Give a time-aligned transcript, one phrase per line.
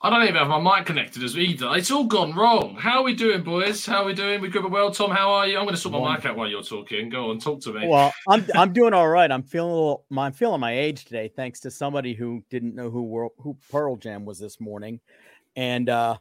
[0.00, 1.70] I don't even have my mic connected as either.
[1.72, 2.76] It's all gone wrong.
[2.76, 3.84] How are we doing, boys?
[3.84, 4.40] How are we doing?
[4.40, 5.10] We good well, Tom.
[5.10, 5.58] How are you?
[5.58, 7.08] I'm going to sort my mic out while you're talking.
[7.08, 7.88] Go on, talk to me.
[7.88, 9.30] Well, I'm I'm doing all right.
[9.30, 10.04] I'm feeling a little.
[10.16, 14.24] I'm feeling my age today, thanks to somebody who didn't know who who Pearl Jam
[14.24, 15.00] was this morning,
[15.56, 16.16] and uh,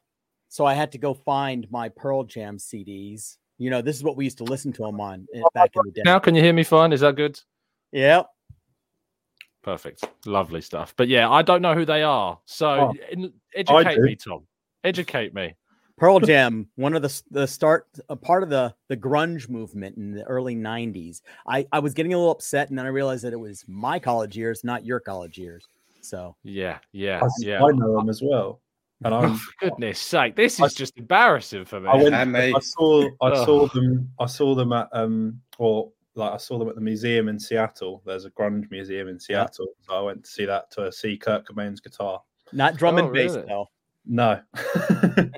[0.49, 3.37] so I had to go find my Pearl Jam CDs.
[3.59, 5.81] You know, this is what we used to listen to them on eh, back in
[5.85, 6.01] the day.
[6.03, 6.93] Now, can you hear me fine?
[6.93, 7.39] Is that good?
[7.91, 8.23] Yeah.
[9.67, 10.07] Perfect.
[10.25, 10.93] Lovely stuff.
[10.95, 12.39] But yeah, I don't know who they are.
[12.45, 14.47] So Oh, educate me, Tom.
[14.85, 15.55] Educate me.
[15.97, 20.13] Pearl Jam, one of the the start, a part of the the grunge movement in
[20.13, 21.21] the early '90s.
[21.45, 23.99] I I was getting a little upset, and then I realized that it was my
[23.99, 25.67] college years, not your college years.
[25.99, 27.61] So Yeah, yeah, I, yeah.
[27.61, 28.61] I know them as well.
[29.03, 31.89] And Oh, I'm, for goodness sake, this I- is just embarrassing for me.
[31.89, 32.37] I went, And.
[32.37, 36.67] I saw, I saw them, I saw them at, um, or like I saw them
[36.69, 38.01] at the museum in Seattle.
[38.05, 41.47] There's a grunge museum in Seattle, so I went to see that to see Kurt
[41.47, 42.21] Cobain's guitar.
[42.53, 43.47] not drum Oh, and bass really?
[43.47, 43.67] though.
[44.05, 44.39] No,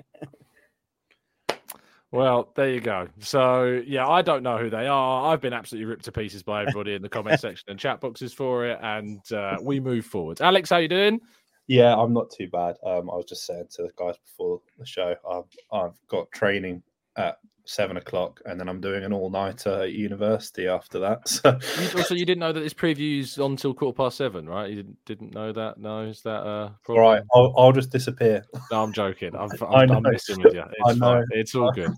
[2.11, 3.07] Well, there you go.
[3.19, 5.31] So yeah, I don't know who they are.
[5.31, 8.33] I've been absolutely ripped to pieces by everybody in the comment section and chat boxes
[8.33, 10.41] for it, and uh, we move forward.
[10.41, 11.19] Alex, how you doing?
[11.67, 12.77] yeah, I'm not too bad.
[12.83, 16.81] Um, I was just saying to the guys before the show, I've, I've got training
[17.19, 21.19] at seven o'clock, and then I'm doing an all nighter at university after that.
[21.27, 24.69] So You, also, you didn't know that this preview's on till quarter past seven, right?
[24.69, 25.77] You didn't, didn't know that?
[25.77, 26.71] No, is that uh?
[26.87, 28.43] all right, I'll, I'll just disappear.
[28.71, 29.35] No, I'm joking.
[29.35, 30.61] I'm, I I'm, I'm messing with you.
[30.85, 31.05] I It's know.
[31.05, 31.25] fine.
[31.31, 31.91] It's all good.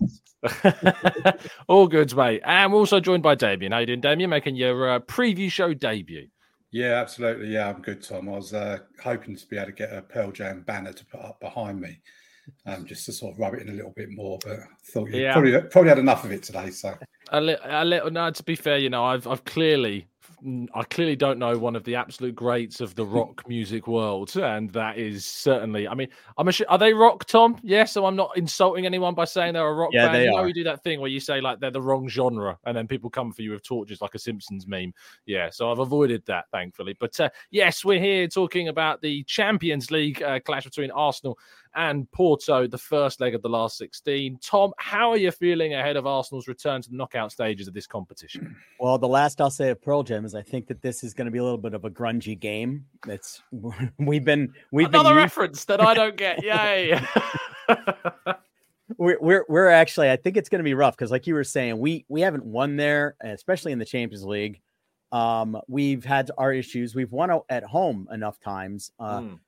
[1.68, 2.42] all good, mate.
[2.44, 3.72] And we're also joined by Damien.
[3.72, 4.28] How you doing, Damien?
[4.28, 6.28] Making your uh, preview show debut.
[6.72, 7.48] Yeah, absolutely.
[7.48, 8.28] Yeah, I'm good, Tom.
[8.28, 11.20] I was uh, hoping to be able to get a Pearl Jam banner to put
[11.20, 12.00] up behind me,
[12.66, 14.38] um, just to sort of rub it in a little bit more.
[14.44, 15.32] But I thought you Yeah.
[15.32, 16.70] probably probably had enough of it today.
[16.70, 16.94] So
[17.30, 18.10] A, li- a little.
[18.10, 20.06] No, to be fair, you know, I've I've clearly.
[20.74, 24.70] I clearly don't know one of the absolute greats of the rock music world, and
[24.72, 25.86] that is certainly.
[25.86, 27.60] I mean, I'm assu- are they rock, Tom?
[27.62, 30.14] Yes, so I'm not insulting anyone by saying they're a rock Yeah, band.
[30.16, 30.48] they you know, are.
[30.48, 33.08] you do that thing where you say like they're the wrong genre, and then people
[33.08, 34.92] come for you with torches like a Simpsons meme.
[35.26, 36.96] Yeah, so I've avoided that, thankfully.
[36.98, 41.38] But uh, yes, we're here talking about the Champions League uh, clash between Arsenal
[41.74, 44.38] and Porto, the first leg of the last 16.
[44.42, 47.86] Tom, how are you feeling ahead of Arsenal's return to the knockout stages of this
[47.86, 48.54] competition?
[48.80, 51.26] Well, the last I'll say of Pearl Jam is I think that this is going
[51.26, 52.84] to be a little bit of a grungy game.
[53.06, 53.40] It's
[53.98, 56.42] we've been we've Another been used- reference that I don't get.
[56.44, 57.00] Yay.
[58.98, 61.44] we're we're we're actually I think it's going to be rough because like you were
[61.44, 64.60] saying we we haven't won there especially in the Champions League.
[65.12, 66.94] Um, we've had our issues.
[66.94, 68.90] We've won at home enough times.
[68.98, 69.38] Uh, Mm.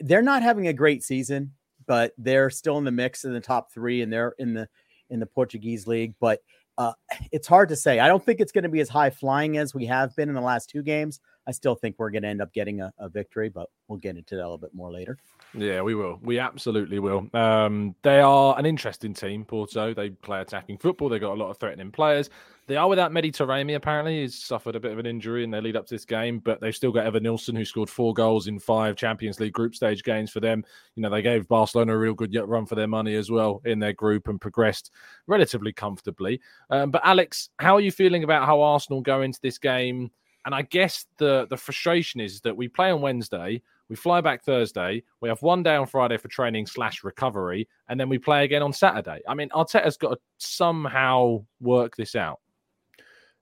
[0.00, 1.52] They're not having a great season,
[1.90, 4.68] but they're still in the mix in the top three, and they're in the
[5.10, 6.14] in the Portuguese league.
[6.20, 6.38] But
[6.78, 6.92] uh,
[7.32, 7.98] it's hard to say.
[7.98, 10.36] I don't think it's going to be as high flying as we have been in
[10.36, 11.18] the last two games.
[11.50, 14.16] I still think we're going to end up getting a, a victory, but we'll get
[14.16, 15.18] into that a little bit more later.
[15.52, 16.20] Yeah, we will.
[16.22, 17.28] We absolutely will.
[17.34, 19.92] Um, they are an interesting team, Porto.
[19.92, 21.08] They play attacking football.
[21.08, 22.30] They've got a lot of threatening players.
[22.68, 24.20] They are without Taremi, apparently.
[24.20, 26.60] He's suffered a bit of an injury in their lead up to this game, but
[26.60, 30.30] they've still got Evanilson, who scored four goals in five Champions League group stage games
[30.30, 30.64] for them.
[30.94, 33.80] You know, they gave Barcelona a real good run for their money as well in
[33.80, 34.92] their group and progressed
[35.26, 36.40] relatively comfortably.
[36.70, 40.12] Um, but, Alex, how are you feeling about how Arsenal go into this game?
[40.50, 44.42] And I guess the the frustration is that we play on Wednesday, we fly back
[44.42, 48.42] Thursday, we have one day on Friday for training slash recovery, and then we play
[48.42, 49.20] again on Saturday.
[49.28, 52.40] I mean, Arteta's got to somehow work this out.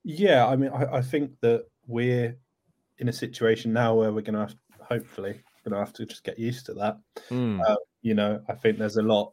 [0.05, 2.37] Yeah, I mean, I, I think that we're
[2.99, 6.25] in a situation now where we're going to have, hopefully, going to have to just
[6.25, 6.99] get used to that.
[7.31, 7.67] Mm.
[7.67, 9.33] Uh, you know, I think there's a lot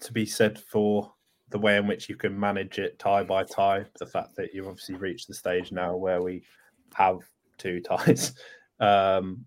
[0.00, 1.12] to be said for
[1.50, 3.84] the way in which you can manage it tie by tie.
[3.98, 6.42] The fact that you've obviously reached the stage now where we
[6.94, 7.18] have
[7.58, 8.32] two ties,
[8.80, 9.44] um,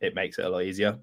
[0.00, 0.98] it makes it a lot easier.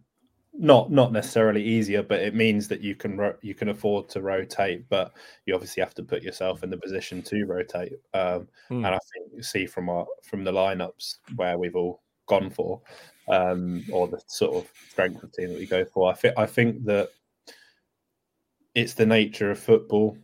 [0.54, 4.22] Not not necessarily easier, but it means that you can ro- you can afford to
[4.22, 5.14] rotate, but
[5.46, 7.94] you obviously have to put yourself in the position to rotate.
[8.14, 8.86] Um, Mm.
[8.86, 12.82] And I think you see from our from the lineups where we've all gone for,
[13.28, 16.10] um, or the sort of strength of team that we go for.
[16.10, 17.10] I think I think that
[18.74, 20.18] it's the nature of football.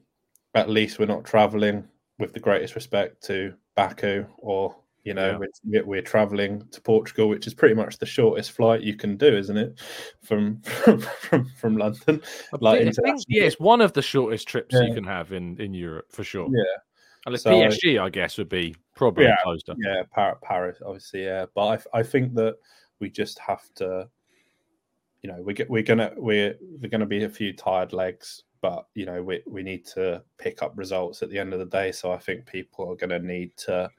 [0.55, 1.87] At least we're not traveling
[2.19, 4.75] with the greatest respect to Baku or
[5.07, 8.95] you know we're, we're traveling to Portugal, which is pretty much the shortest flight you
[8.95, 9.79] can do, isn't it?
[10.21, 12.21] From from from from London,
[12.53, 14.83] I like think- think, yeah, it's one of the shortest trips Yeah.
[14.87, 16.47] you can have in, in Europe for sure.
[16.51, 16.63] Yeah.
[17.25, 19.75] Unless So- PSG, I guess, would be probably yeah, closer.
[19.77, 21.45] Yeah, Paris, Paris, obviously, yeah.
[21.55, 22.55] But I, I think that
[22.99, 24.07] we just have to,
[25.21, 28.87] you know, we get we're gonna we're we're gonna be a few tired legs, but
[28.93, 31.91] you know, we we need to pick up results at the end of the day.
[31.91, 33.89] So I think people are gonna need to,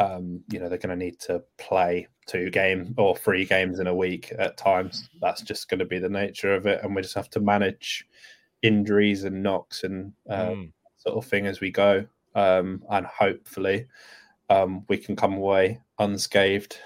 [0.00, 3.94] um, you know, they're gonna need to play two games or three games in a
[3.94, 5.08] week at times.
[5.20, 8.06] That's just going to be the nature of it, and we just have to manage
[8.62, 10.72] injuries and knocks and uh, Mm.
[10.96, 12.06] sort of thing as we go.
[12.34, 13.86] Um, and hopefully,
[14.48, 16.78] um, we can come away unscathed,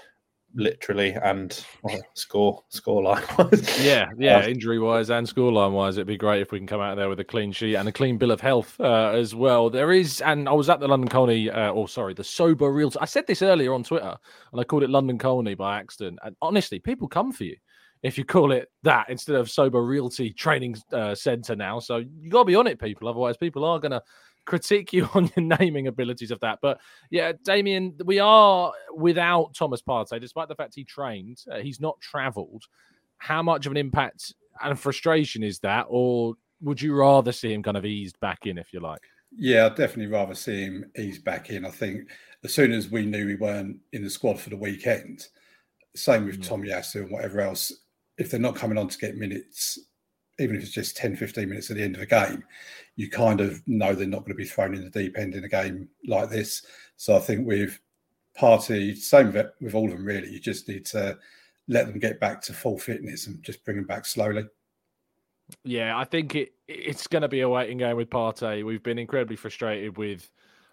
[0.55, 3.85] literally, and well, score score line wise.
[3.85, 6.81] Yeah, yeah, Uh, injury wise and scoreline wise, it'd be great if we can come
[6.81, 9.69] out there with a clean sheet and a clean bill of health uh, as well.
[9.69, 12.97] There is, and I was at the London Colney, uh, or sorry, the Sobha Realty.
[12.99, 14.15] I said this earlier on Twitter,
[14.51, 16.19] and I called it London Colney by accident.
[16.23, 17.55] And honestly, people come for you
[18.03, 21.79] if you call it that instead of Sobha Realty Training uh, Centre now.
[21.79, 23.07] So you got to be on it, people.
[23.07, 24.01] Otherwise, people are going to
[24.45, 26.59] critique you on your naming abilities of that.
[26.61, 31.79] But yeah, Damien, we are without Thomas Partey, despite the fact he trained, uh, he's
[31.79, 32.63] not travelled.
[33.17, 37.63] How much of an impact and frustration is that, or would you rather see him
[37.63, 39.01] kind of eased back in, if you like?
[39.37, 41.65] Yeah, I'd definitely rather see him ease back in.
[41.65, 42.09] I think
[42.43, 45.27] as soon as we knew we weren't in the squad for the weekend,
[45.95, 47.71] same with Tomiyasu and whatever else,
[48.17, 49.79] if they're not coming on to get minutes,
[50.39, 52.43] even if it's just 10, 15 minutes at the end of a game,
[52.95, 55.43] you kind of know they're not going to be thrown in the deep end in
[55.43, 56.65] a game like this.
[56.97, 57.79] So I think with
[58.39, 61.17] Partey, same with, all of them really, you just need to
[61.67, 64.45] let them get back to full fitness and just bring them back slowly.
[65.63, 68.65] Yeah, I think it it's going to be a waiting game with Partey.
[68.65, 70.29] We've been incredibly frustrated with,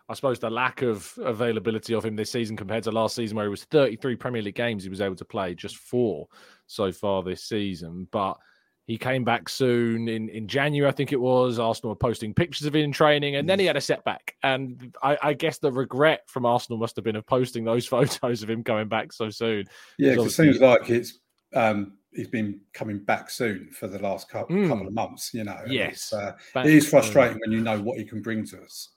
[0.08, 3.46] I suppose, the lack of availability of him this season compared to last season, where
[3.46, 6.28] he was 33 Premier League games he was able to play, just four
[6.66, 8.08] so far this season.
[8.10, 8.38] But
[8.86, 11.58] he came back soon in, in January, I think it was.
[11.58, 14.34] Arsenal were posting pictures of him in training, and then he had a setback.
[14.42, 18.42] And I, I guess the regret from Arsenal must have been of posting those photos
[18.42, 19.66] of him coming back so soon.
[19.98, 21.20] Yeah, it seems like it's
[21.54, 24.68] um, he's been coming back soon for the last couple, Mm.
[24.68, 25.32] couple of months.
[25.32, 26.12] You know, Yes.
[26.12, 28.90] uh, it is frustrating when you know what he can bring to us.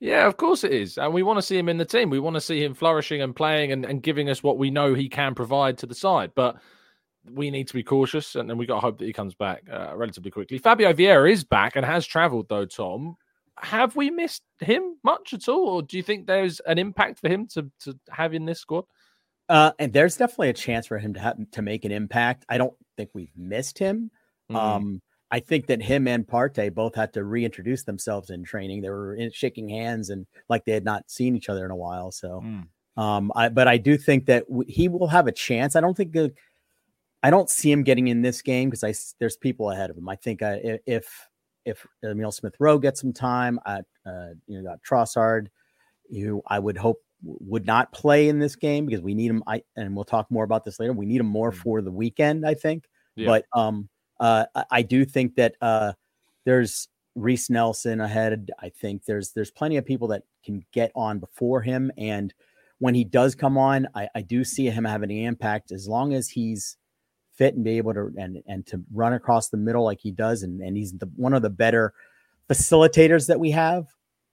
[0.00, 0.96] Yeah, of course it is.
[0.96, 2.08] And we want to see him in the team.
[2.08, 4.94] We want to see him flourishing and playing and, and giving us what we know
[4.94, 6.30] he can provide to the side.
[6.36, 6.56] But
[7.32, 9.62] we need to be cautious and then we got to hope that he comes back
[9.72, 10.58] uh, relatively quickly.
[10.58, 13.16] Fabio Vieira is back and has travelled, though, Tom.
[13.60, 15.68] Have we missed him much at all?
[15.68, 18.84] Or do you think there's an impact for him to, to have in this squad?
[19.48, 22.44] Uh, and there's definitely a chance for him to have to make an impact.
[22.48, 24.10] I don't think we've missed him.
[24.50, 24.56] Mhm.
[24.56, 28.80] Um, I think that him and Partey both had to reintroduce themselves in training.
[28.82, 31.76] They were in, shaking hands and like they had not seen each other in a
[31.76, 32.10] while.
[32.12, 32.66] So, Mm.
[33.02, 35.76] um, I but I do think that w- he will have a chance.
[35.76, 36.12] I don't think
[37.22, 40.08] I don't see him getting in this game because I there's people ahead of him.
[40.08, 41.28] I think uh, i- if
[41.64, 45.48] if Emil Smith Rowe gets some time, I, uh, you know, got Trossard,
[46.10, 49.42] who I would hope would not play in this game because we need him.
[49.46, 50.92] I and we'll talk more about this later.
[50.92, 52.84] We need him more for the weekend, I think.
[53.16, 53.26] Yeah.
[53.26, 53.88] But um,
[54.20, 55.92] uh, I, I do think that uh,
[56.44, 58.50] there's Reiss Nelson ahead.
[58.60, 62.32] I think there's there's plenty of people that can get on before him, and
[62.78, 66.14] when he does come on, I, I do see him having an impact as long
[66.14, 66.76] as he's
[67.38, 70.42] fit and be able to and and to run across the middle like he does,
[70.42, 71.94] and and he's the one of the better
[72.50, 73.86] facilitators that we have.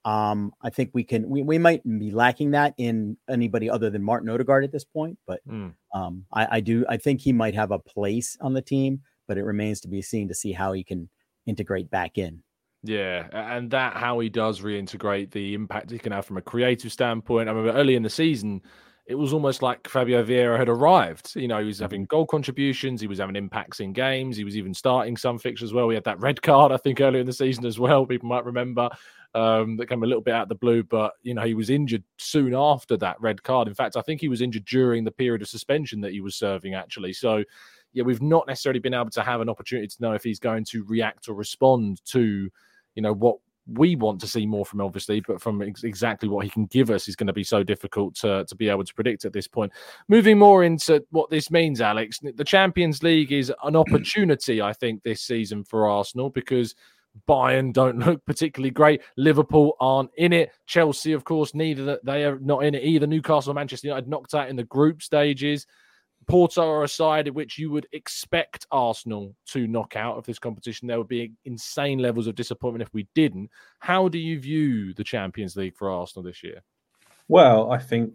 [0.04, 4.02] Um, I think we can we, we might be lacking that in anybody other than
[4.02, 5.74] Martin Odegaard at this point, but Mm.
[5.94, 9.38] um, I, I do I think he might have a place on the team, but
[9.38, 11.08] it remains to be seen to see how he can
[11.46, 12.42] integrate back in.
[12.84, 16.92] Yeah, and that how he does reintegrate the impact he can have from a creative
[16.92, 17.48] standpoint.
[17.48, 18.62] I remember early in the season,
[19.06, 21.36] it was almost like Fabio Vieira had arrived.
[21.36, 24.56] You know, he was having goal contributions, he was having impacts in games, he was
[24.56, 25.86] even starting some fixtures as well.
[25.86, 28.04] We had that red card, I think, earlier in the season as well.
[28.04, 28.90] People might remember
[29.34, 31.70] um, that came a little bit out of the blue, but you know, he was
[31.70, 33.68] injured soon after that red card.
[33.68, 36.34] In fact, I think he was injured during the period of suspension that he was
[36.34, 37.12] serving, actually.
[37.12, 37.44] So
[37.92, 40.64] yeah, we've not necessarily been able to have an opportunity to know if he's going
[40.66, 42.50] to react or respond to,
[42.94, 46.44] you know, what we want to see more from, obviously, but from ex- exactly what
[46.44, 48.94] he can give us is going to be so difficult to, to be able to
[48.94, 49.72] predict at this point.
[50.08, 55.02] Moving more into what this means, Alex, the Champions League is an opportunity, I think,
[55.02, 56.74] this season for Arsenal because
[57.28, 59.00] Bayern don't look particularly great.
[59.16, 60.52] Liverpool aren't in it.
[60.66, 63.06] Chelsea, of course, neither they are not in it either.
[63.06, 65.66] Newcastle, Manchester United knocked out in the group stages.
[66.26, 70.88] Porto are a side which you would expect Arsenal to knock out of this competition.
[70.88, 73.50] There would be insane levels of disappointment if we didn't.
[73.78, 76.62] How do you view the Champions League for Arsenal this year?
[77.28, 78.12] Well, I think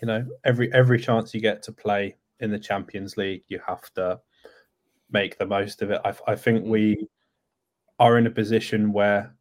[0.00, 3.92] you know every every chance you get to play in the Champions League, you have
[3.94, 4.20] to
[5.10, 6.00] make the most of it.
[6.04, 7.06] I, I think we
[7.98, 9.34] are in a position where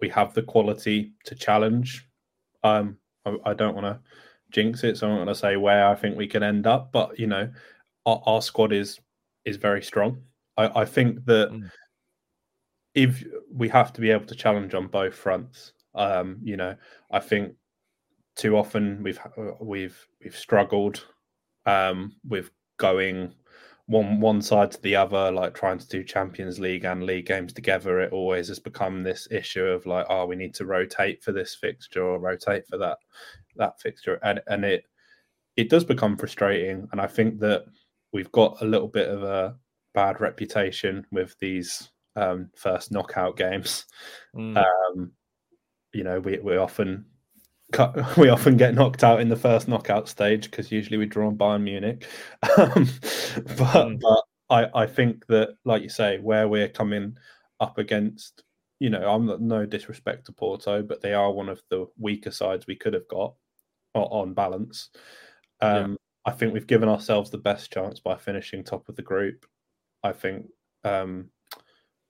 [0.00, 2.08] we have the quality to challenge.
[2.62, 2.96] Um,
[3.26, 4.00] I, I don't want to
[4.54, 6.92] jinx it, so I'm not going to say where I think we can end up,
[6.92, 7.50] but you know,
[8.06, 9.00] our, our squad is
[9.44, 10.22] is very strong.
[10.56, 11.70] I, I think that Mm.
[12.94, 16.76] if we have to be able to challenge on both fronts, um, you know,
[17.10, 17.54] I think
[18.36, 19.20] too often we've
[19.60, 21.04] we've we've struggled
[21.66, 23.34] um, with going
[23.86, 27.52] one one side to the other, like trying to do Champions League and league games
[27.52, 28.00] together.
[28.00, 31.54] It always has become this issue of like, oh, we need to rotate for this
[31.54, 32.98] fixture or rotate for that
[33.56, 34.84] that fixture, and and it
[35.56, 36.88] it does become frustrating.
[36.92, 37.66] And I think that
[38.12, 39.56] we've got a little bit of a
[39.94, 43.86] bad reputation with these um, first knockout games.
[44.34, 44.56] Mm.
[44.56, 45.12] Um,
[45.92, 47.06] you know, we we often
[47.72, 51.28] cut, we often get knocked out in the first knockout stage because usually we draw
[51.28, 52.06] on Bayern Munich.
[52.58, 52.88] Um,
[53.56, 54.00] but Mm.
[54.00, 57.16] but I I think that like you say, where we're coming
[57.60, 58.44] up against,
[58.78, 62.66] you know, I'm no disrespect to Porto, but they are one of the weaker sides
[62.66, 63.34] we could have got
[64.02, 64.90] on balance.
[65.62, 65.78] Yeah.
[65.78, 69.46] Um, I think we've given ourselves the best chance by finishing top of the group.
[70.02, 70.46] I think
[70.84, 71.28] um,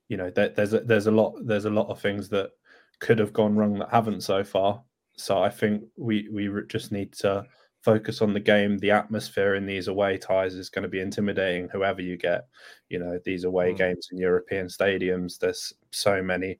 [0.09, 2.51] you know there, there's a, there's a lot there's a lot of things that
[2.99, 4.81] could have gone wrong that haven't so far.
[5.17, 7.45] So I think we we just need to
[7.81, 8.77] focus on the game.
[8.77, 11.69] The atmosphere in these away ties is going to be intimidating.
[11.69, 12.47] Whoever you get,
[12.89, 13.77] you know these away Mm.
[13.77, 15.37] games in European stadiums.
[15.37, 16.59] There's so many,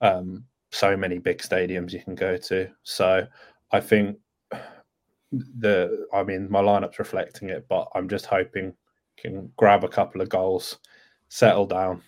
[0.00, 2.68] um, so many big stadiums you can go to.
[2.82, 3.26] So
[3.72, 4.18] I think
[5.32, 8.74] the I mean my lineup's reflecting it, but I'm just hoping
[9.16, 10.78] can grab a couple of goals,
[11.28, 12.02] settle down,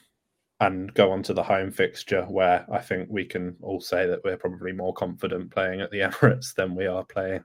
[0.61, 4.23] and go on to the home fixture where I think we can all say that
[4.25, 7.45] we're probably more confident playing at the Emirates than we are playing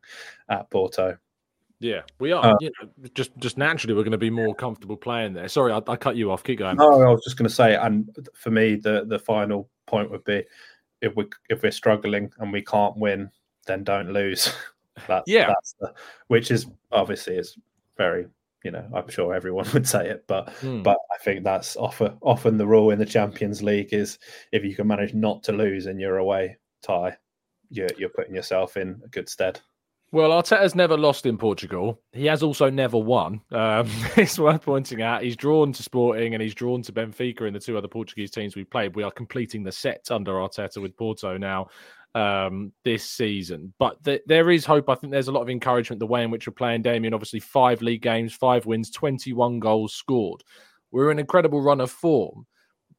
[0.50, 1.18] at Porto.
[1.82, 2.44] Yeah, we are.
[2.44, 5.48] Uh, you know, just just naturally, we're going to be more comfortable playing there.
[5.48, 6.44] Sorry, I, I cut you off.
[6.44, 6.76] Keep going.
[6.76, 10.26] No, I was just going to say, and for me, the the final point would
[10.26, 10.44] be
[11.02, 13.32] if we if we're struggling and we can't win,
[13.66, 14.54] then don't lose.
[15.08, 15.48] That's Yeah.
[15.48, 15.94] that's the,
[16.28, 17.58] which is obviously is
[17.98, 18.28] very
[18.64, 20.84] you know I'm sure everyone would say it, but Hmm.
[20.84, 24.20] but I think that's often often the rule in the Champions League is
[24.52, 27.16] if you can manage not to lose in your away tie,
[27.70, 29.60] you're you're putting yourself in a good stead.
[30.12, 32.02] Well, Arteta's never lost in Portugal.
[32.14, 33.42] He has also never won.
[33.52, 33.88] Um,
[34.18, 35.22] it's worth pointing out.
[35.22, 38.56] He's drawn to Sporting and he's drawn to Benfica in the two other Portuguese teams
[38.56, 38.96] we've played.
[38.96, 41.68] We are completing the set under Arteta with Porto now
[42.16, 43.74] um, this season.
[43.80, 44.90] But th- there is hope.
[44.90, 46.82] I think there's a lot of encouragement the way in which we're playing.
[46.82, 50.44] Damien, obviously, five league games, five wins, 21 goals scored.
[50.92, 52.46] We're an incredible run of form.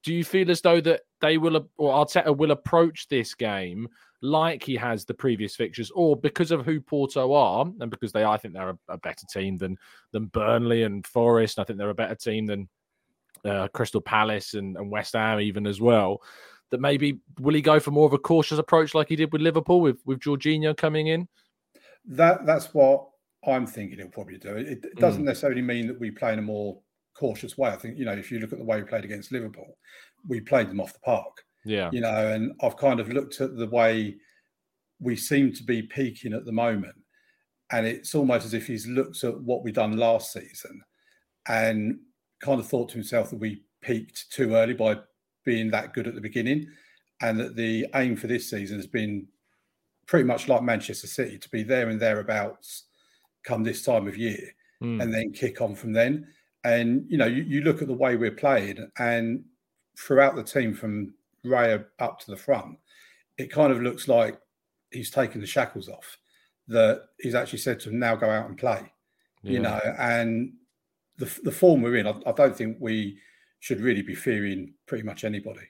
[0.02, 3.88] Do you feel as though that they will, or Arteta will approach this game
[4.23, 8.25] like he has the previous fixtures, or because of who Porto are, and because they,
[8.25, 9.76] I think they're a, a better team than
[10.12, 11.59] than Burnley and Forest.
[11.59, 12.69] I think they're a better team than
[13.45, 16.23] uh, Crystal Palace and, and West Ham even as well.
[16.71, 19.43] That maybe will he go for more of a cautious approach like he did with
[19.43, 21.29] Liverpool with with Jorginho coming in?
[22.05, 23.09] That that's what
[23.47, 24.57] I'm thinking he'll probably do.
[24.57, 25.00] It, it Mm.
[25.00, 26.81] doesn't necessarily mean that we play in a more
[27.17, 27.71] cautious way.
[27.71, 29.77] I think you know if you look at the way we played against Liverpool,
[30.29, 31.45] we played them off the park.
[31.65, 34.17] Yeah, You know, and I've kind of looked at the way
[34.99, 36.97] we seem to be peaking at the moment,
[37.71, 40.81] and it's almost as if he's looked at what we done last season
[41.49, 41.99] and
[42.41, 44.99] kind of thought to himself that we peaked too early by
[45.44, 46.68] being that good at the beginning,
[47.20, 49.26] and that the aim for this season has been
[50.06, 52.85] pretty much like Manchester City to be there and thereabouts
[53.44, 55.02] come this time of year, mm.
[55.02, 56.26] and then kick on from then.
[56.64, 59.44] And you know, you, you look at the way we're playing, and
[59.97, 62.78] throughout the team from Raya up to the front,
[63.38, 64.38] it kind of looks like
[64.90, 66.18] he's taken the shackles off.
[66.68, 68.92] That he's actually said to him, now go out and play.
[69.42, 69.52] Yeah.
[69.52, 70.52] You know, and
[71.16, 73.18] the the form we're in, I, I, don't think we
[73.61, 75.61] should really be fearing pretty much anybody.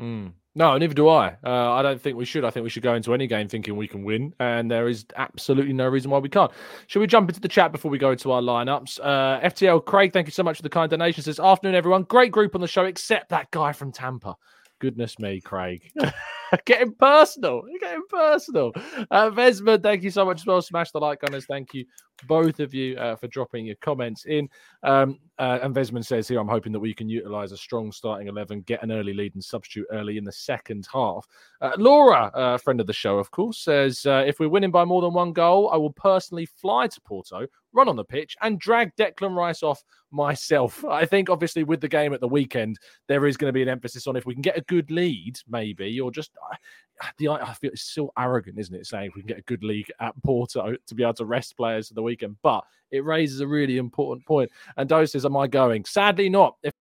[0.00, 0.32] Mm.
[0.56, 1.36] No, neither do I.
[1.44, 2.44] Uh, I don't think we should.
[2.44, 5.04] I think we should go into any game thinking we can win, and there is
[5.16, 6.52] absolutely no reason why we can't.
[6.86, 9.00] Should we jump into the chat before we go into our lineups?
[9.02, 11.24] Uh, FTL Craig, thank you so much for the kind donation.
[11.24, 12.04] Says afternoon, everyone.
[12.04, 14.36] Great group on the show, except that guy from Tampa.
[14.80, 15.90] Goodness me, Craig.
[16.64, 17.62] getting personal.
[17.68, 18.72] You're getting personal.
[19.10, 20.62] Uh, Vesman, thank you so much as well.
[20.62, 21.46] Smash the like, gunners.
[21.46, 21.84] Thank you,
[22.26, 24.48] both of you, uh, for dropping your comments in.
[24.82, 28.28] Um, uh, and Vesman says here, I'm hoping that we can utilize a strong starting
[28.28, 31.26] 11, get an early lead, and substitute early in the second half.
[31.60, 34.70] Uh, Laura, a uh, friend of the show, of course, says uh, if we're winning
[34.70, 38.36] by more than one goal, I will personally fly to Porto, run on the pitch,
[38.42, 40.84] and drag Declan Rice off myself.
[40.88, 42.78] I think, obviously, with the game at the weekend,
[43.08, 45.38] there is going to be an emphasis on if we can get a good lead,
[45.48, 46.30] maybe, or just
[47.18, 49.90] the I feel it's still arrogant, isn't it, saying we can get a good league
[50.00, 52.36] at Porto to be able to rest players for the weekend.
[52.42, 54.50] But it raises a really important point.
[54.76, 55.84] And Dose says, Am I going?
[55.84, 56.56] Sadly not.
[56.62, 56.72] If-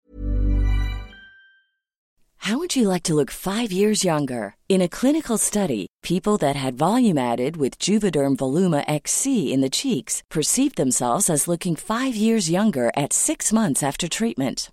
[2.39, 4.57] How would you like to look five years younger?
[4.69, 9.71] In a clinical study, people that had volume added with Juvederm Voluma XC in the
[9.71, 14.73] cheeks perceived themselves as looking five years younger at six months after treatment.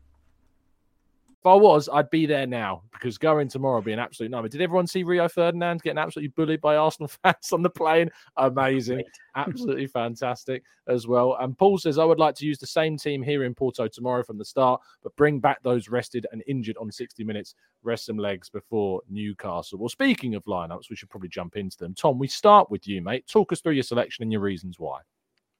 [1.41, 4.49] If I was, I'd be there now because going tomorrow would be an absolute nightmare.
[4.49, 8.11] Did everyone see Rio Ferdinand getting absolutely bullied by Arsenal fans on the plane?
[8.37, 9.01] Amazing.
[9.35, 11.35] absolutely fantastic as well.
[11.39, 14.21] And Paul says, I would like to use the same team here in Porto tomorrow
[14.21, 18.19] from the start, but bring back those rested and injured on 60 minutes, rest some
[18.19, 19.79] legs before Newcastle.
[19.79, 21.95] Well, speaking of lineups, we should probably jump into them.
[21.95, 23.25] Tom, we start with you, mate.
[23.25, 24.99] Talk us through your selection and your reasons why.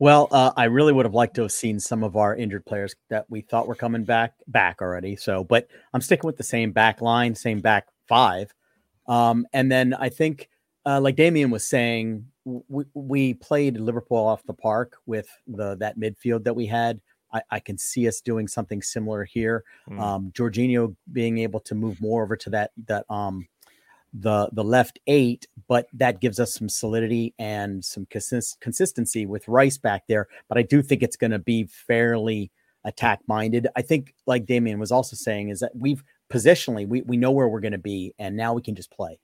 [0.01, 2.95] Well, uh, I really would have liked to have seen some of our injured players
[3.11, 5.15] that we thought were coming back back already.
[5.15, 8.51] So, but I'm sticking with the same back line, same back five.
[9.07, 10.49] Um, and then I think,
[10.87, 15.99] uh, like Damien was saying, we, we played Liverpool off the park with the that
[15.99, 16.99] midfield that we had.
[17.31, 19.63] I, I can see us doing something similar here.
[19.87, 19.99] Mm.
[19.99, 23.47] Um, Jorginho being able to move more over to that that um
[24.13, 29.47] the the left eight, but that gives us some solidity and some consist- consistency with
[29.47, 30.27] Rice back there.
[30.49, 32.51] But I do think it's going to be fairly
[32.83, 33.67] attack minded.
[33.75, 37.47] I think, like Damien was also saying, is that we've positionally we we know where
[37.47, 39.19] we're going to be, and now we can just play.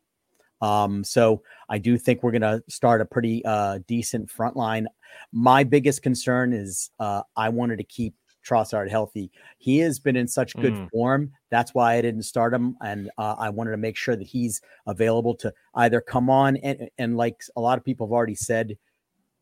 [0.61, 4.87] Um, so I do think we're going to start a pretty uh, decent front line.
[5.31, 8.15] My biggest concern is uh, I wanted to keep
[8.47, 9.31] Trossard healthy.
[9.57, 10.89] He has been in such good mm.
[10.91, 11.31] form.
[11.49, 14.61] That's why I didn't start him, and uh, I wanted to make sure that he's
[14.85, 18.77] available to either come on and and like a lot of people have already said,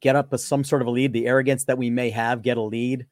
[0.01, 1.13] get up a, some sort of a lead.
[1.13, 3.05] The arrogance that we may have, get a lead,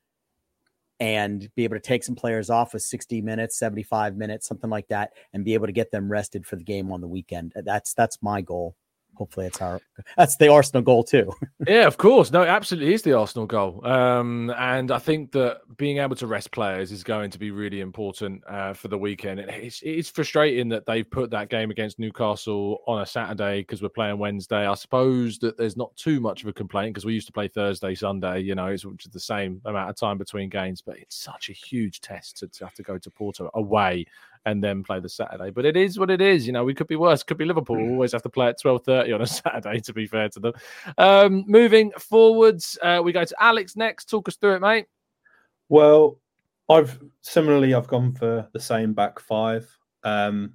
[1.00, 4.88] and be able to take some players off with 60 minutes, 75 minutes, something like
[4.88, 7.54] that, and be able to get them rested for the game on the weekend.
[7.56, 8.76] That's that's my goal
[9.16, 9.80] hopefully it's our
[10.18, 11.32] that's the Arsenal goal too.
[11.68, 12.32] yeah, of course.
[12.32, 13.86] No, absolutely is the Arsenal goal.
[13.86, 17.82] Um, and I think that being able to rest players is going to be really
[17.82, 19.40] important uh, for the weekend.
[19.40, 23.90] It's, it's frustrating that they've put that game against Newcastle on a Saturday because we're
[23.90, 24.68] playing Wednesday.
[24.68, 27.48] I suppose that there's not too much of a complaint because we used to play
[27.48, 30.98] Thursday, Sunday, you know, it's which is the same amount of time between games, but
[30.98, 34.06] it's such a huge test to, to have to go to Porto away
[34.46, 35.50] and then play the Saturday.
[35.50, 36.46] But it is what it is.
[36.46, 37.24] You know, we could be worse.
[37.24, 37.78] Could be Liverpool.
[37.78, 39.80] We'll always have to play at twelve thirty on a Saturday.
[39.82, 40.54] To be fair to them.
[40.98, 44.10] Um, moving forwards, uh, we go to Alex next.
[44.10, 44.88] Talk us through it, mate.
[45.70, 46.20] Well,
[46.70, 49.70] I've similarly I've gone for the same back five.
[50.04, 50.54] Um,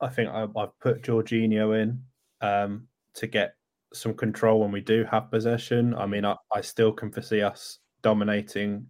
[0.00, 2.02] I think I, have put Jorginho in
[2.42, 3.54] um, to get
[3.92, 5.94] some control when we do have possession.
[5.94, 8.86] I mean, I, I still can foresee us dominating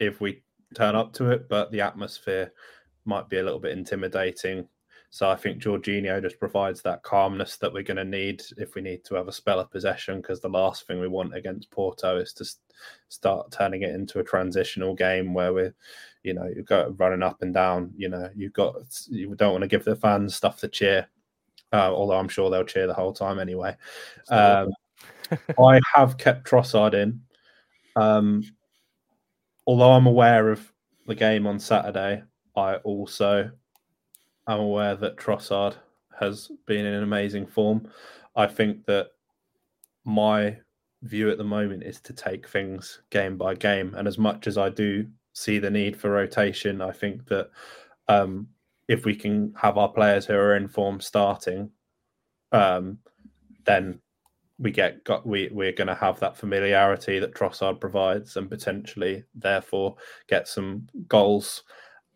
[0.00, 0.42] if we
[0.74, 2.52] turn up to it, but the atmosphere
[3.08, 4.68] might be a little bit intimidating.
[5.10, 8.82] So I think Jorginho just provides that calmness that we're going to need if we
[8.82, 10.20] need to have a spell of possession.
[10.20, 12.44] Because the last thing we want against Porto is to
[13.08, 15.74] start turning it into a transitional game where we're,
[16.24, 17.90] you know, you go running up and down.
[17.96, 18.74] You know, you've got
[19.08, 21.08] you don't want to give the fans stuff to cheer.
[21.72, 23.76] Uh, although I'm sure they'll cheer the whole time anyway.
[24.28, 24.68] Um,
[25.58, 27.22] I have kept Trossard in.
[27.96, 28.42] Um,
[29.66, 30.70] although I'm aware of
[31.06, 32.22] the game on Saturday,
[32.58, 33.50] I also
[34.48, 35.76] am aware that Trossard
[36.18, 37.88] has been in an amazing form.
[38.34, 39.08] I think that
[40.04, 40.58] my
[41.02, 43.94] view at the moment is to take things game by game.
[43.94, 47.50] And as much as I do see the need for rotation, I think that
[48.08, 48.48] um,
[48.88, 51.70] if we can have our players who are in form starting,
[52.52, 52.98] um,
[53.64, 54.00] then
[54.58, 59.22] we get got we we're going to have that familiarity that Trossard provides, and potentially
[59.34, 59.94] therefore
[60.26, 61.62] get some goals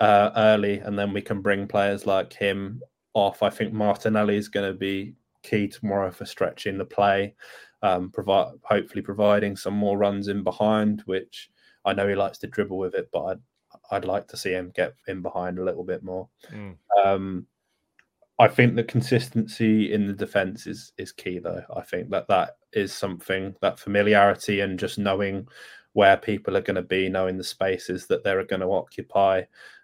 [0.03, 2.83] uh, early, and then we can bring players like him
[3.15, 3.41] off.
[3.41, 7.35] I think Martinelli is going to be key tomorrow for stretching the play,
[7.83, 11.51] um, provide hopefully providing some more runs in behind, which
[11.85, 13.39] I know he likes to dribble with it, but I'd,
[13.93, 16.29] I'd like to see him get in behind a little bit more.
[16.51, 16.77] Mm.
[17.05, 17.47] Um,
[18.41, 21.63] I think the consistency in the defense is is key, though.
[21.77, 25.47] I think that that is something that familiarity and just knowing
[25.93, 29.43] where people are going to be, knowing the spaces that they're going to occupy,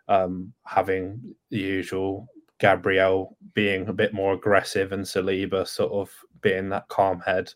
[0.09, 6.69] um, having the usual Gabriel being a bit more aggressive and Saliba sort of being
[6.71, 7.53] that calm head.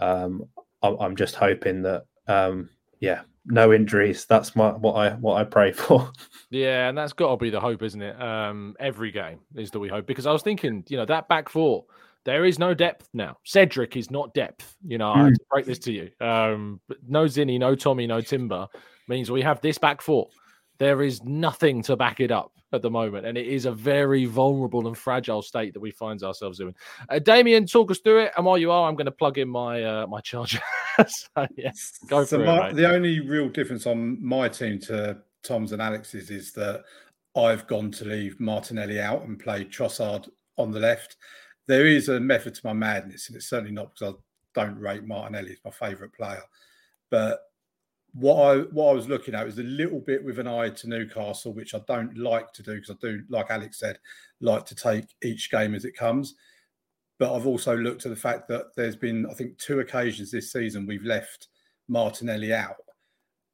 [0.00, 0.44] Um,
[0.82, 2.68] I'm just hoping that, um,
[3.00, 4.26] yeah, no injuries.
[4.26, 6.10] That's my what I what I pray for.
[6.48, 8.22] Yeah, and that's got to be the hope, isn't it?
[8.22, 11.48] Um, every game is that we hope because I was thinking, you know, that back
[11.48, 11.84] four,
[12.24, 13.36] there is no depth now.
[13.44, 14.76] Cedric is not depth.
[14.86, 15.16] You know, mm.
[15.16, 16.10] I have to break this to you.
[16.24, 18.68] Um, no Zinny, no Tommy, no Timber
[19.08, 20.28] means we have this back four.
[20.78, 24.24] There is nothing to back it up at the moment, and it is a very
[24.24, 26.74] vulnerable and fragile state that we find ourselves in.
[27.08, 29.48] Uh, Damien, talk us through it, and while you are, I'm going to plug in
[29.48, 30.60] my uh, my charger.
[31.06, 32.76] so yes, go so for my, it.
[32.76, 36.84] The only real difference on my team to Tom's and Alex's is that
[37.36, 41.16] I've gone to leave Martinelli out and play Trossard on the left.
[41.66, 45.04] There is a method to my madness, and it's certainly not because I don't rate
[45.04, 46.42] Martinelli; he's my favourite player.
[47.10, 47.40] But
[48.18, 50.88] what I what I was looking at was a little bit with an eye to
[50.88, 53.98] Newcastle, which I don't like to do because I do, like Alex said,
[54.40, 56.34] like to take each game as it comes.
[57.18, 60.50] But I've also looked at the fact that there's been, I think, two occasions this
[60.50, 61.48] season we've left
[61.88, 62.76] Martinelli out,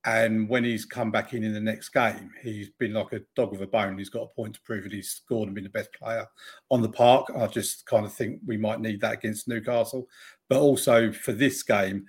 [0.05, 3.51] and when he's come back in in the next game, he's been like a dog
[3.51, 3.99] with a bone.
[3.99, 6.27] He's got a point to prove that he's scored and been the best player
[6.71, 7.33] on the park.
[7.37, 10.07] I just kind of think we might need that against Newcastle,
[10.49, 12.07] but also for this game,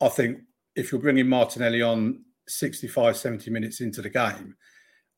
[0.00, 0.38] I think
[0.76, 4.56] if you're bringing Martinelli on 65, 70 minutes into the game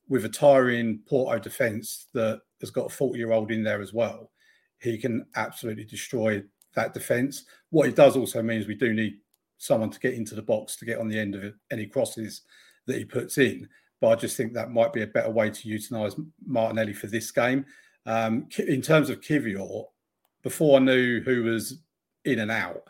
[0.09, 3.93] with a tiring Porto defence that has got a 40 year old in there as
[3.93, 4.31] well,
[4.79, 6.43] he can absolutely destroy
[6.75, 7.45] that defence.
[7.71, 9.15] What it does also means we do need
[9.59, 12.43] someone to get into the box to get on the end of any crosses
[12.87, 13.69] that he puts in.
[14.01, 17.31] But I just think that might be a better way to utilise Martinelli for this
[17.31, 17.65] game.
[18.05, 19.85] Um, in terms of Kiwior,
[20.43, 21.79] before I knew who was
[22.25, 22.83] in and out,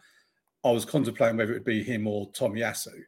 [0.64, 3.02] I was contemplating whether it would be him or Tomiyasu.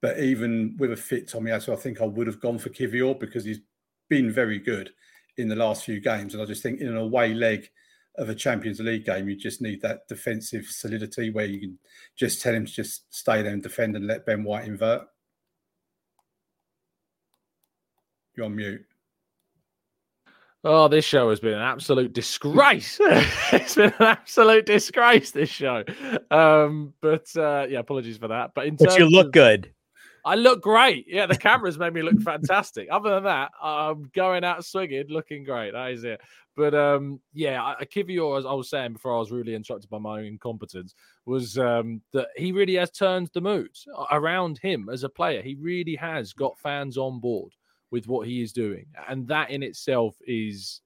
[0.00, 3.44] But even with a fit Tomiyasu, I think I would have gone for Kiwior because
[3.44, 3.60] he's
[4.08, 4.90] been very good
[5.36, 6.34] in the last few games.
[6.34, 7.68] And I just think in an away leg
[8.16, 11.78] of a Champions League game, you just need that defensive solidity where you can
[12.16, 15.02] just tell him to just stay there and defend and let Ben White invert.
[18.34, 18.84] You're on mute.
[20.62, 22.98] Oh, this show has been an absolute disgrace.
[23.00, 25.84] it's been an absolute disgrace, this show.
[26.30, 28.52] Um, but uh, yeah, apologies for that.
[28.54, 29.72] But in but you look of, good.
[30.22, 31.06] I look great.
[31.08, 32.88] Yeah, the cameras made me look fantastic.
[32.90, 35.72] Other than that, I'm going out swinging, looking great.
[35.72, 36.20] That is it.
[36.56, 40.18] But um, yeah, Kiwior, as I was saying before, I was really interrupted by my
[40.18, 40.94] own incompetence.
[41.24, 43.70] Was um, that he really has turned the mood
[44.10, 45.40] around him as a player?
[45.40, 47.54] He really has got fans on board
[47.90, 48.86] with what he is doing.
[49.08, 50.80] And that in itself is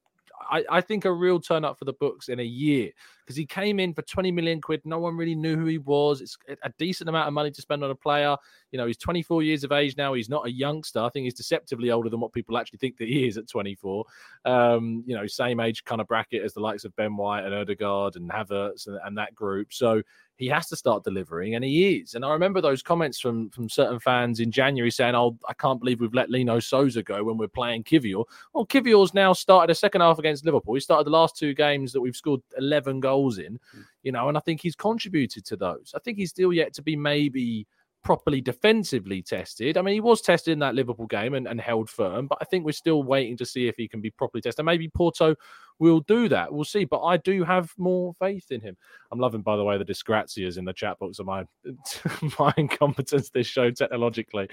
[0.51, 2.91] I, I think a real turn up for the books in a year
[3.25, 4.83] because he came in for 20 million quid.
[4.85, 6.21] No one really knew who he was.
[6.21, 8.37] It's a decent amount of money to spend on a player.
[8.71, 10.13] You know, he's 24 years of age now.
[10.13, 11.01] He's not a youngster.
[11.01, 14.05] I think he's deceptively older than what people actually think that he is at 24.
[14.45, 17.55] Um, you know, same age kind of bracket as the likes of Ben White and
[17.55, 19.73] Odegaard and Havertz and, and that group.
[19.73, 20.03] So
[20.37, 22.15] he has to start delivering, and he is.
[22.15, 25.79] And I remember those comments from from certain fans in January saying, "Oh, I can't
[25.79, 29.75] believe we've let Lino Sousa go when we're playing Kiwior." Well, Kiwior's now started a
[29.75, 30.75] second half against Liverpool.
[30.75, 33.83] He started the last two games that we've scored 11 goals in, hmm.
[34.03, 35.93] you know, and I think he's contributed to those.
[35.95, 37.67] I think he's still yet to be maybe
[38.05, 39.77] properly defensively tested.
[39.77, 42.45] I mean, he was tested in that Liverpool game and, and held firm, but I
[42.45, 44.65] think we're still waiting to see if he can be properly tested.
[44.65, 45.35] Maybe Porto
[45.79, 46.53] will do that.
[46.53, 46.85] We'll see.
[46.85, 48.77] But I do have more faith in him.
[49.11, 51.45] I'm loving, by the way, the disgrazias in the chat box of my
[52.39, 54.49] my incompetence this show technologically.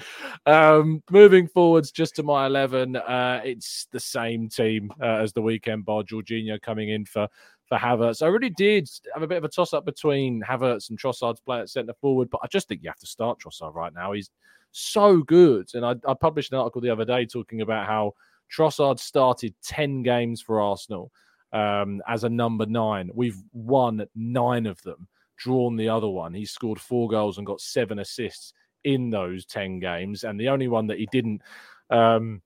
[0.45, 5.41] Um, moving forwards, just to my 11, uh, it's the same team uh, as the
[5.41, 6.03] weekend bar.
[6.03, 7.27] Jorginho coming in for
[7.71, 8.21] for Havertz.
[8.21, 11.61] I really did have a bit of a toss up between Havertz and Trossard's play
[11.61, 14.11] at centre forward, but I just think you have to start Trossard right now.
[14.11, 14.29] He's
[14.73, 15.69] so good.
[15.73, 18.15] And I, I published an article the other day talking about how
[18.53, 21.13] Trossard started 10 games for Arsenal
[21.53, 23.09] um, as a number nine.
[23.13, 25.07] We've won nine of them,
[25.37, 26.33] drawn the other one.
[26.33, 28.51] He scored four goals and got seven assists
[28.83, 30.25] in those 10 games.
[30.25, 31.41] And the only one that he didn't.
[31.89, 32.41] Um,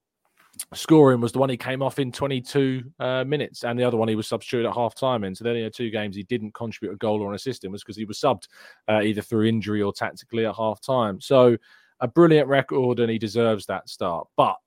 [0.74, 4.08] scoring was the one he came off in 22 uh, minutes, and the other one
[4.08, 5.36] he was substituted at half time in.
[5.36, 7.84] So then, in two games he didn't contribute a goal or an assist in was
[7.84, 8.48] because he was subbed
[8.90, 11.20] uh, either through injury or tactically at half time.
[11.20, 11.58] So
[12.00, 14.28] a brilliant record, and he deserves that start.
[14.38, 14.58] But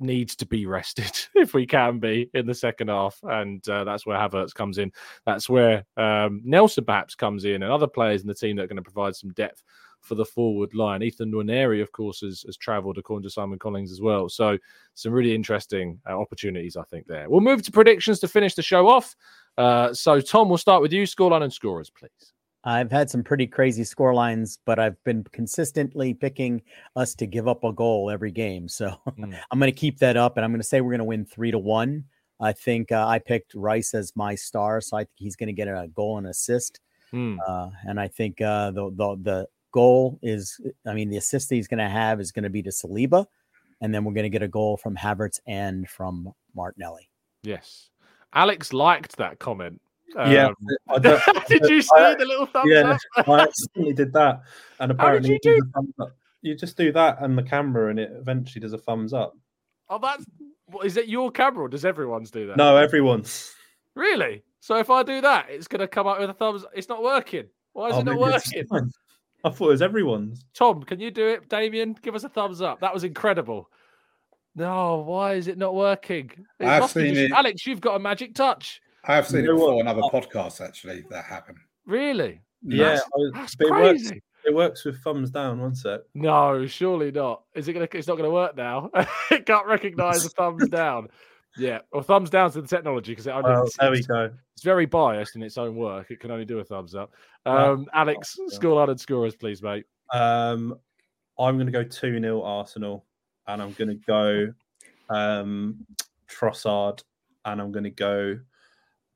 [0.00, 4.06] needs to be rested if we can be in the second half, and uh, that's
[4.06, 4.92] where Havertz comes in.
[5.26, 8.68] That's where um, Nelson perhaps comes in, and other players in the team that are
[8.68, 9.62] going to provide some depth
[10.00, 11.02] for the forward line.
[11.02, 14.28] Ethan Nwaneri, of course, has, has travelled according to Simon Collings as well.
[14.28, 14.58] So
[14.94, 17.28] some really interesting uh, opportunities, I think, there.
[17.28, 19.14] We'll move to predictions to finish the show off.
[19.56, 21.02] Uh, so, Tom, we'll start with you.
[21.02, 22.32] Scoreline and scorers, please.
[22.64, 26.60] I've had some pretty crazy score lines, but I've been consistently picking
[26.96, 28.68] us to give up a goal every game.
[28.68, 29.38] So mm.
[29.50, 31.24] I'm going to keep that up, and I'm going to say we're going to win
[31.24, 32.04] three to one.
[32.40, 35.52] I think uh, I picked Rice as my star, so I think he's going to
[35.52, 36.80] get a goal and assist.
[37.12, 37.38] Mm.
[37.46, 41.68] Uh, and I think uh, the, the the goal is, I mean, the assist he's
[41.68, 43.26] going to have is going to be to Saliba,
[43.80, 47.10] and then we're going to get a goal from Havertz and from Martinelli.
[47.42, 47.90] Yes,
[48.32, 49.80] Alex liked that comment.
[50.16, 50.48] Um, yeah,
[51.48, 53.28] did you see I, the little thumbs yeah, up?
[53.28, 54.42] I accidentally did that,
[54.80, 55.60] and apparently you, do?
[56.42, 59.36] you just do that and the camera, and it eventually does a thumbs up.
[59.90, 60.24] Oh, that's
[60.84, 62.56] is it your camera or does everyone's do that?
[62.56, 63.54] No, everyone's.
[63.94, 64.42] Really?
[64.60, 66.64] So if I do that, it's going to come up with a thumbs.
[66.74, 67.46] It's not working.
[67.72, 68.90] Why is oh, it not working?
[69.44, 70.44] I thought it was everyone's.
[70.54, 71.48] Tom, can you do it?
[71.48, 72.80] Damien, give us a thumbs up.
[72.80, 73.70] That was incredible.
[74.54, 76.30] No, why is it not working?
[76.58, 77.30] It I've seen just...
[77.30, 77.32] it.
[77.32, 78.80] Alex, you've got a magic touch.
[79.04, 80.10] I have seen you it before on other oh.
[80.10, 81.58] podcasts, actually, that happened.
[81.86, 82.40] Really?
[82.62, 84.06] Yeah, that's, that's it crazy.
[84.06, 85.60] Works, it works with thumbs down.
[85.60, 86.00] One sec.
[86.14, 87.42] No, surely not.
[87.54, 87.88] Is it gonna?
[87.92, 88.90] It's not gonna work now.
[89.30, 91.08] it can't recognize the thumbs down.
[91.56, 94.30] Yeah, or thumbs down to the technology because it only, oh, there we go.
[94.54, 96.10] It's very biased in its own work.
[96.10, 97.12] It can only do a thumbs up.
[97.46, 99.84] Um, Alex, oh, scoreline and scorers, please, mate.
[100.12, 100.78] Um,
[101.38, 103.04] I'm going to go 2 0 Arsenal,
[103.46, 104.52] and I'm going to go
[105.10, 105.86] um,
[106.28, 107.02] Trossard,
[107.44, 108.38] and I'm going to go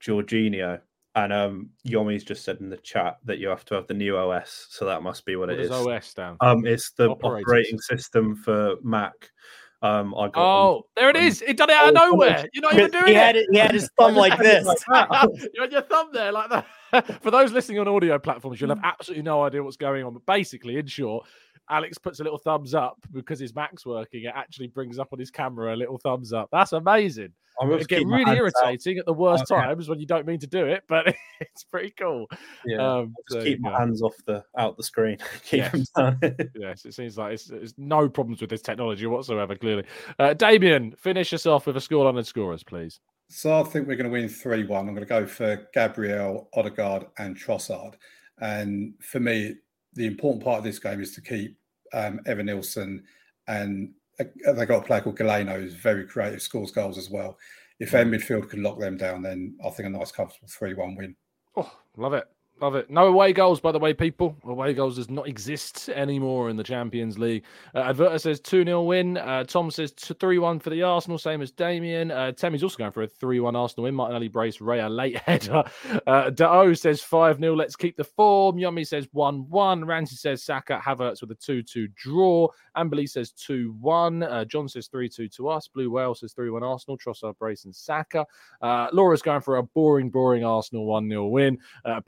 [0.02, 0.80] Jorginho.
[1.14, 4.16] And um, Yomi's just said in the chat that you have to have the new
[4.16, 5.70] OS, so that must be what, what it is.
[5.70, 6.38] OS stand?
[6.40, 9.30] Um, it's the operating, operating system for Mac.
[9.82, 11.42] Um, I got oh, there it is.
[11.42, 12.46] It done it out of nowhere.
[12.52, 13.16] You're not even doing he it.
[13.16, 13.46] Had it.
[13.50, 14.64] He had his thumb like this.
[14.88, 16.66] you had your thumb there like that.
[17.22, 20.12] For those listening on audio platforms, you'll have absolutely no idea what's going on.
[20.12, 21.26] But basically, in short,
[21.70, 24.24] Alex puts a little thumbs up because his Mac's working.
[24.24, 26.48] It actually brings up on his camera a little thumbs up.
[26.52, 27.32] That's amazing.
[27.60, 29.00] It get really irritating out.
[29.00, 29.60] at the worst okay.
[29.60, 32.26] times when you don't mean to do it, but it's pretty cool.
[32.64, 35.18] Yeah, um, just so, keep my hands off the out the screen.
[35.44, 35.90] keep yes.
[35.94, 36.36] them down.
[36.56, 39.54] yes, it seems like it's, it's, no problems with this technology whatsoever.
[39.54, 39.84] Clearly,
[40.18, 43.00] uh, Damien, finish us off with a scoreline and scorers, please.
[43.28, 44.88] So I think we're going to win three one.
[44.88, 47.94] I'm going to go for Gabriel, Odegaard, and Trossard.
[48.40, 49.54] And for me,
[49.94, 51.56] the important part of this game is to keep
[51.92, 53.02] um, Evanilson
[53.48, 57.36] and uh, they got a player called Galeno who's very creative, scores goals as well.
[57.78, 61.16] If their midfield can lock them down, then I think a nice, comfortable three-one win.
[61.56, 62.24] Oh, love it,
[62.62, 62.88] Love it.
[62.88, 64.36] No away goals, by the way, people.
[64.44, 67.42] Away goals does not exist anymore in the Champions League.
[67.74, 69.16] Uh, Adverter says 2 0 win.
[69.16, 72.12] Uh, Tom says 3 1 for the Arsenal, same as Damien.
[72.12, 73.96] Uh, Temmy's also going for a 3 1 Arsenal win.
[73.96, 75.64] Martinelli brace, Raya late header.
[76.06, 77.54] Uh, Dao says 5 0.
[77.54, 78.58] Let's keep the form.
[78.58, 79.84] Yummy says 1 1.
[79.84, 82.48] Ramsey says Saka, Havertz with a 2 2 draw.
[82.76, 84.22] Amberley says 2 1.
[84.22, 85.68] Uh, John says 3 2 to us.
[85.68, 86.96] Blue Whale says 3 1 Arsenal.
[86.96, 88.24] Trossard, Brace, and Saka.
[88.60, 91.58] Uh, Laura's going for a boring, boring Arsenal 1 0 win.
[91.84, 92.00] Uh,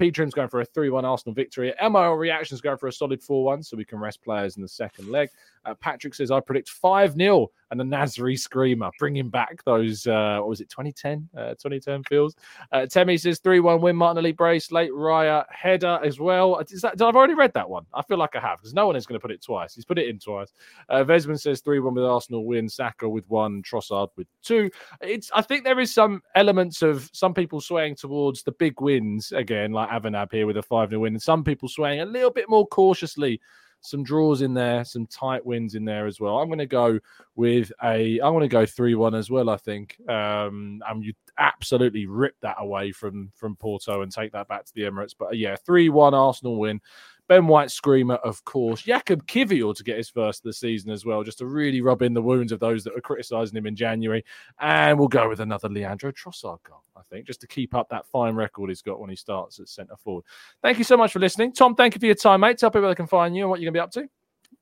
[0.44, 1.73] going for a 3 1 Arsenal victory.
[1.81, 4.69] MIL Reactions going for a solid 4 1, so we can rest players in the
[4.69, 5.29] second leg.
[5.65, 10.37] Uh, Patrick says, I predict 5 0 and a Nasri screamer, bringing back those, uh,
[10.39, 11.29] what was it, 2010?
[11.37, 12.37] Uh, 2010 feels.
[12.71, 16.59] Uh, Temi says 3 1 win, Martinelli brace, late Raya header as well.
[16.59, 17.85] Is that, I've already read that one.
[17.93, 19.75] I feel like I have because no one is going to put it twice.
[19.75, 20.53] He's put it in twice.
[20.89, 24.71] Uh, Vesman says 3 1 with Arsenal win, Saka with one, Trossard with two.
[25.01, 29.33] It's I think there is some elements of some people swaying towards the big wins
[29.33, 32.31] again, like Avanab here with a 5 0 win, and some people swaying a little
[32.31, 33.41] bit more cautiously
[33.85, 36.39] some draws in there, some tight wins in there as well.
[36.39, 36.99] I'm going to go
[37.37, 38.19] with a.
[38.21, 39.51] I want to go three one as well.
[39.51, 39.97] I think.
[40.09, 44.73] Um, and you absolutely rip that away from from Porto and take that back to
[44.75, 45.15] the Emirates.
[45.19, 46.81] But uh, yeah, three one Arsenal win.
[47.29, 48.83] Ben White screamer, of course.
[48.83, 52.03] Jakub Kiwior to get his first of the season as well, just to really rub
[52.03, 54.25] in the wounds of those that were criticising him in January.
[54.61, 58.07] And we'll go with another Leandro Trossard goal, I think, just to keep up that
[58.07, 60.25] fine record he's got when he starts at centre forward.
[60.63, 61.53] Thank you so much for listening.
[61.53, 62.59] Tom, thank you for your time, mate.
[62.59, 64.11] Tell people where they can find you and what you're going to be up to.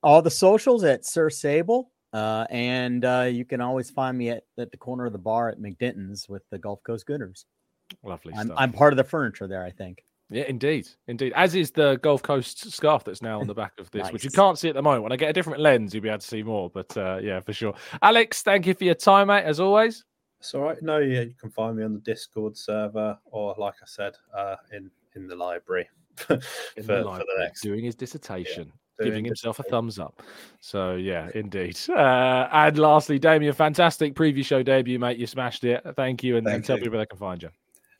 [0.01, 1.91] All the socials at Sir Sable.
[2.13, 5.49] Uh, and uh, you can always find me at, at the corner of the bar
[5.49, 7.45] at McDinton's with the Gulf Coast Gooners.
[8.03, 8.57] Lovely I'm, stuff.
[8.59, 10.03] I'm part of the furniture there, I think.
[10.33, 11.31] Yeah, indeed, indeed.
[11.35, 14.31] As is the Gulf Coast scarf that's now on the back of this, which you
[14.31, 15.03] can't see at the moment.
[15.03, 16.69] When I get a different lens, you'll be able to see more.
[16.69, 17.73] But uh, yeah, for sure.
[18.01, 19.43] Alex, thank you for your time, mate.
[19.43, 20.03] As always.
[20.39, 20.81] It's all right.
[20.81, 24.55] No, yeah, you can find me on the Discord server, or like I said, uh,
[24.73, 26.33] in in the library for,
[26.75, 27.61] In for the the next.
[27.61, 28.71] doing his dissertation.
[28.99, 30.21] doing Giving himself a thumbs up.
[30.59, 31.79] So yeah, indeed.
[31.89, 35.17] Uh, and lastly, Damien, fantastic preview show debut, mate.
[35.17, 35.83] You smashed it.
[35.95, 36.83] Thank you, and, and tell you.
[36.83, 37.49] people where they can find you.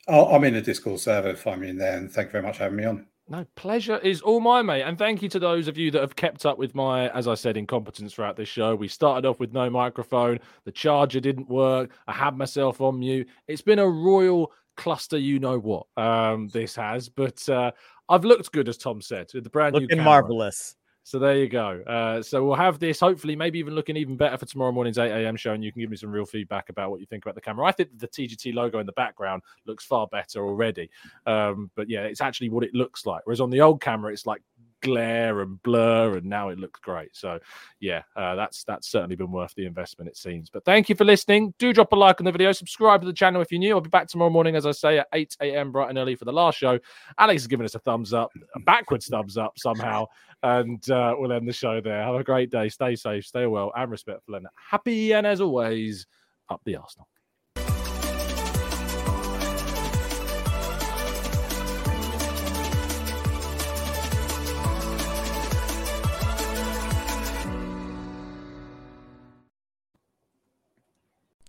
[0.06, 1.34] Oh, I'm in the Discord server.
[1.34, 3.06] Find me in there, and thank you very much for having me on.
[3.26, 4.82] No, pleasure is all mine, mate.
[4.82, 7.32] And thank you to those of you that have kept up with my, as I
[7.34, 8.74] said, incompetence throughout this show.
[8.74, 10.40] We started off with no microphone.
[10.66, 11.90] The charger didn't work.
[12.06, 13.26] I had myself on mute.
[13.48, 17.08] It's been a royal cluster, you know what, um, this has.
[17.08, 17.70] But uh,
[18.10, 20.20] I've looked good, as Tom said, with the brand new Looking camera.
[20.20, 20.76] marvelous.
[21.06, 21.82] So there you go.
[21.86, 25.10] Uh, so we'll have this, hopefully, maybe even looking even better for tomorrow morning's 8
[25.10, 25.36] a.m.
[25.36, 27.42] show, and you can give me some real feedback about what you think about the
[27.42, 27.66] camera.
[27.66, 30.88] I think the TGT logo in the background looks far better already.
[31.26, 33.20] Um, but yeah, it's actually what it looks like.
[33.24, 34.40] Whereas on the old camera, it's like
[34.84, 37.16] glare and blur, and now it looks great.
[37.16, 37.40] So
[37.80, 40.50] yeah, uh, that's that's certainly been worth the investment, it seems.
[40.50, 41.54] But thank you for listening.
[41.58, 43.74] Do drop a like on the video, subscribe to the channel if you're new.
[43.74, 45.72] I'll be back tomorrow morning, as I say, at 8 a.m.
[45.72, 46.78] bright and early for the last show.
[47.18, 50.06] Alex has given us a thumbs up, a backwards thumbs up somehow,
[50.42, 52.02] and uh, we'll end the show there.
[52.02, 52.68] Have a great day.
[52.68, 55.12] Stay safe, stay well, and respectful, and happy.
[55.12, 56.06] And as always,
[56.50, 57.08] up the Arsenal.